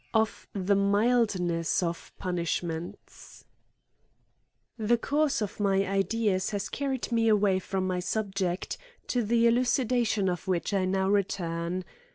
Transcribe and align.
Of 0.15 0.47
the 0.53 0.75
Mildness 0.75 1.83
of 1.83 2.11
Punishments, 2.17 3.45
THE 4.75 4.97
course 4.97 5.43
of 5.43 5.59
my 5.59 5.85
ideas 5.87 6.49
has 6.49 6.69
carried 6.69 7.11
me 7.11 7.27
away 7.27 7.59
from 7.59 7.85
my 7.85 7.99
subject, 7.99 8.79
to 9.09 9.21
the 9.21 9.45
elucidation 9.45 10.27
of 10.27 10.47
which 10.47 10.73
I 10.73 10.85
now 10.85 11.07
return. 11.07 11.85